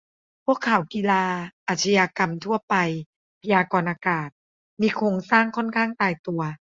[0.45, 1.23] พวกข่าวกีฬา
[1.67, 2.75] อาชญากรรมทั่วไป
[3.39, 4.29] พยากรณ์อากาศ
[4.81, 6.41] มีโครงสร้างค่อนข้างตายตัว